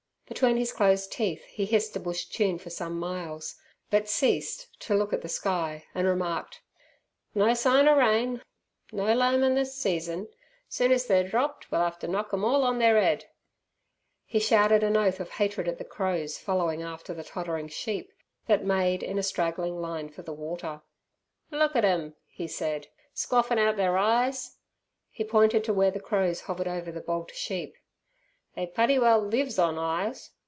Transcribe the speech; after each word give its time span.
Between 0.31 0.55
his 0.55 0.71
closed 0.71 1.11
teeth 1.11 1.43
he 1.43 1.65
hissed 1.65 1.93
a 1.93 1.99
bush 1.99 2.23
tune 2.23 2.57
for 2.57 2.69
some 2.69 2.97
miles, 2.97 3.57
but 3.89 4.07
ceased 4.07 4.67
to 4.79 4.95
look 4.95 5.11
at 5.11 5.21
the 5.23 5.27
sky, 5.27 5.83
and 5.93 6.07
remarked, 6.07 6.61
"No 7.35 7.53
sign 7.53 7.85
er 7.89 7.97
rain! 7.97 8.41
No 8.93 9.13
lambin' 9.13 9.55
this 9.55 9.75
season; 9.75 10.29
soon 10.69 10.93
as 10.93 11.05
they're 11.05 11.27
dropt 11.27 11.69
we'll 11.69 11.81
'ave 11.81 11.99
ter 11.99 12.07
knock 12.07 12.33
'em 12.33 12.45
all 12.45 12.63
on 12.63 12.79
ther 12.79 12.97
'ead!" 12.97 13.25
He 14.25 14.39
shouted 14.39 14.83
an 14.83 14.95
oath 14.95 15.19
of 15.19 15.31
hatred 15.31 15.67
at 15.67 15.79
the 15.79 15.83
crows 15.83 16.37
following 16.37 16.81
after 16.81 17.13
the 17.13 17.25
tottering 17.25 17.67
sheep 17.67 18.13
that 18.47 18.63
made 18.63 19.03
in 19.03 19.19
a 19.19 19.23
straggling 19.23 19.81
line 19.81 20.07
for 20.07 20.21
the 20.21 20.33
water. 20.33 20.81
"Look 21.51 21.75
at 21.75 21.83
'em!" 21.83 22.15
he 22.29 22.47
said. 22.47 22.87
"Scoffin' 23.13 23.59
out 23.59 23.75
ther 23.75 23.97
eyes!" 23.97 24.55
He 25.09 25.25
pointed 25.25 25.65
to 25.65 25.73
where 25.73 25.91
the 25.91 25.99
crows 25.99 26.39
hovered 26.43 26.69
over 26.69 26.89
the 26.89 27.01
bogged 27.01 27.35
sheep. 27.35 27.75
"They 28.53 28.67
putty 28.67 28.99
well 28.99 29.21
lives 29.21 29.57
on 29.57 29.77
eyes! 29.77 30.31